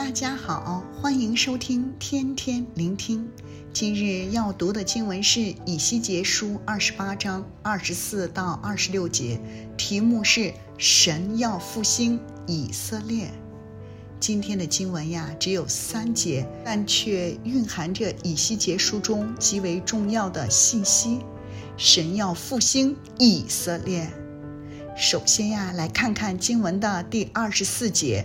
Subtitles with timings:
[0.00, 3.28] 大家好，欢迎收听天天聆听。
[3.70, 9.38] 今日要读的经文是《以西结书》二十八章二十四到二十六节，
[9.76, 13.30] 题目是“神要复兴以色列”。
[14.18, 21.18] 今天的经文呀，只有三节，但却蕴含着《以西结书》中极为重要的信息：
[21.76, 24.10] 神要复兴以色列。
[24.96, 28.24] 首先呀，来看看经文的第二十四节。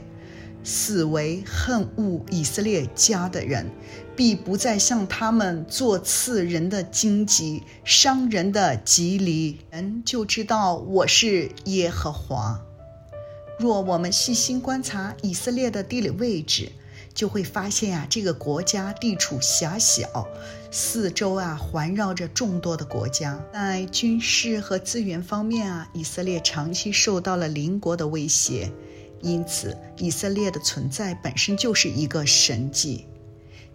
[0.65, 3.69] 死为恨恶以色列家的人，
[4.15, 12.59] 必不再向他们做刺人的荆棘、伤人的蒺藜，人就知道我是耶和华。
[13.59, 16.71] 若我们细心观察以色列的地理位置，
[17.13, 20.27] 就会发现呀、这个国家地处狭小，
[20.71, 28.71] 四周啊环绕着众多的国家，在军事和资源方面啊，以色列长期受到了邻国的威胁。
[29.25, 33.07] 因此，以色列的存在本身就是一个神迹。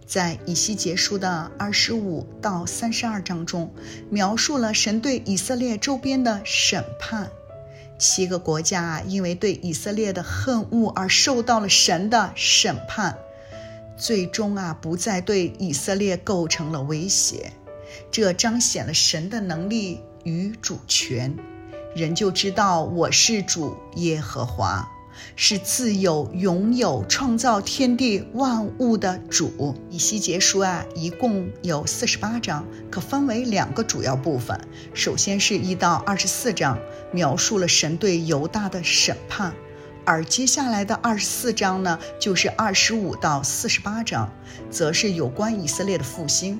[0.05, 3.73] 在以西结书的二十五到三十二章中，
[4.09, 7.29] 描述了神对以色列周边的审判。
[7.99, 13.17] 七个国家，因为对以色列的恨恶而受到了神的审判，
[13.97, 17.51] 最终啊，不再对以色列构成了威胁。
[18.09, 21.35] 这彰显了神的能力与主权，
[21.93, 24.89] 人就知道我是主耶和华。
[25.35, 29.75] 是自有、拥有、创造天地万物的主。
[29.89, 34.59] 以西结书啊，一共有四十八章，可分为两个主要部分。
[34.93, 36.77] 首先是一到二十四章，
[37.11, 39.51] 描述了神对犹大的审判；
[40.05, 44.31] 而接下来的二十四章呢，就是二十五到四十八章，
[44.69, 46.59] 则是有关以色列的复兴。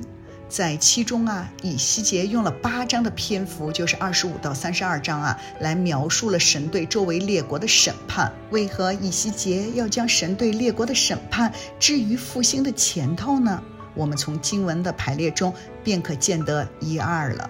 [0.52, 8.30] 在其中啊，以西结用了八章的篇幅，就是二十五到三十二章啊，来描述了神对周围列国的审判。
[8.50, 13.64] 为何以西结要将神对列国的审判置于复兴的前头呢？
[13.96, 15.54] 我们从经文的排列中
[15.86, 17.50] 便可见得一二了。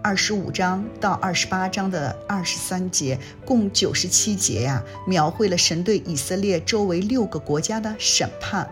[0.00, 8.70] 二十五章到二十八章的二十三节，共九十七节呀，描绘了神对以色列周围六个国家的审判。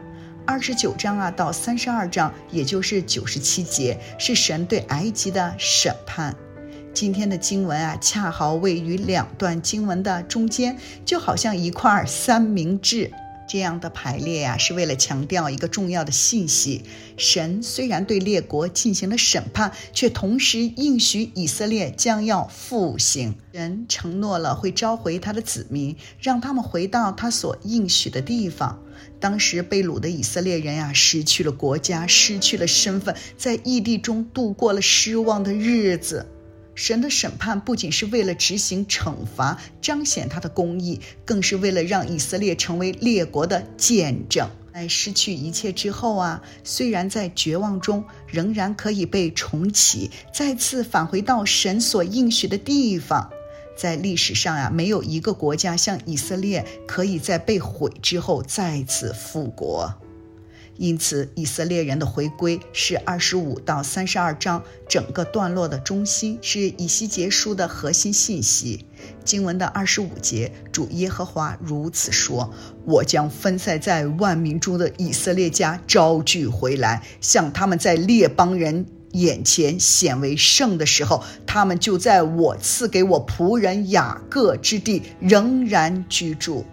[0.48, 6.34] 二十九章啊到三十二章，也就是九十七节，是神对埃及的审判。
[6.94, 13.12] 今天的经文啊，恰好位于两段经文的中间，就好像一块三明治。
[13.48, 16.84] 这样的排列呀、啊，是为了强调一个重要的信息：
[17.16, 23.34] 神虽然对列国进行了审判，却同时应许以色列将要复兴。
[23.52, 28.80] 神承诺了会召回他的子民，让他们回到他所应许的地方。
[29.18, 36.26] 当时被掳的以色列人呀、啊，失去了国家，失去了身份，在异地中度过了失望的日子。
[36.78, 44.48] 神的审判不仅是为了执行惩罚，彰显他的公义，更是为了让以色列成为列国的见证。
[44.72, 53.28] 在失去一切之后啊，虽然在绝望中，仍然可以被重启，再次返回到神所应许的地方。
[53.76, 59.92] 在历史上啊，没有一个国家像以色列，可以在被毁之后再次复国。
[60.78, 68.86] 因此，以色列人的回归是二十五到三十二章整个段落的中心，是以西结书的核心信息。
[69.24, 72.54] 经文的二十五节，主耶和华如此说
[72.86, 86.64] ：“我将分散在万民中的以色列家招聚回来，像他们在列邦人眼前显为圣的时候，他们就在我赐给我仆人雅各之地仍然居住。”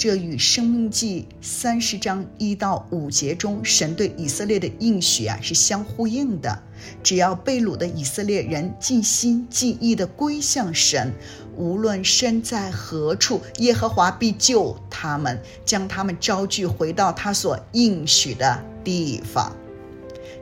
[0.00, 6.62] 这与《生命记》三十章一到五节中神对以色列的应许啊是相呼应的。
[7.02, 11.12] 只要被掳的以色列人尽心尽意地归向神，
[11.54, 19.54] 无论身在何处，耶和华必救他们，将他们招聚回到他所应许的地方。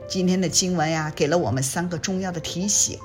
[0.07, 2.97] 今天的经文呀，给了我们三个重要的提醒。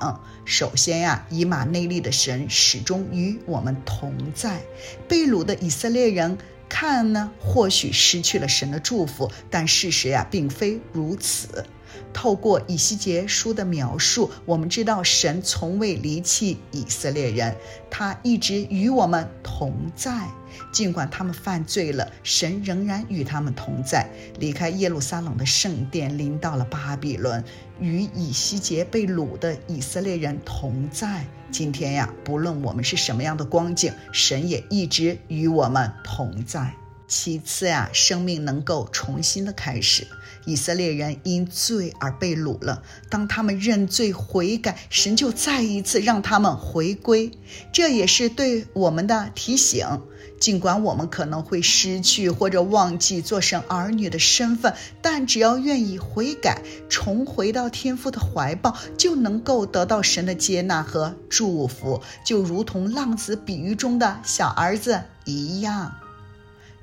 [0.45, 4.61] 首先呀，以马内利的神始终与我们同在。
[5.07, 6.35] 被掳的以色列人
[6.67, 11.65] 看呢，或许失去了神的祝福，但事实呀，并非如此。
[12.13, 17.55] 透过以西结书的描述，我们知道神从未离弃以色列人，
[17.89, 20.27] 他一直与我们同在。
[20.71, 24.09] 尽管他们犯罪了，神仍然与他们同在。
[24.39, 27.43] 离开耶路撒冷的圣殿，临到了巴比伦，
[27.79, 31.25] 与以西结被掳的以色列人同在。
[31.51, 36.73] 今天呀，不论我们是什么样的光景，神也一直与我们同在。
[37.07, 40.07] 其次呀，生命能够重新的开始。
[40.45, 47.31] 以色列人因罪而被掳了，当他们认罪悔改，神就再一次让他们回归。
[47.73, 50.03] 这也是对我们的提醒。
[50.39, 65.95] 尽管我们可能会失去或者忘记做神儿女的身份，但只要愿意悔改，重回到天父的怀抱，就能够得到神的接纳和祝福，就如同浪子比喻中的小儿子一样。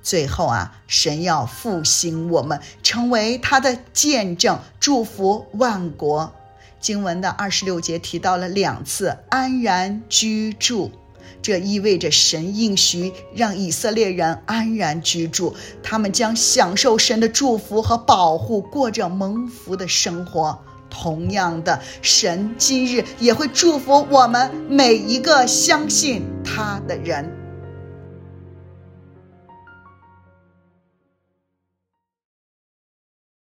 [0.03, 6.33] 最后啊，神要复兴我们，成为他的见证，祝福万国。
[6.81, 10.91] 经文的二十六节提到了两次安然居住，
[11.41, 20.59] 这意味着神应许让以色列人安然居住，他们将享受神的祝福和保护，过着蒙福的生活。
[20.91, 27.42] 同样的，神今日也会祝福我们每一个相信他的人。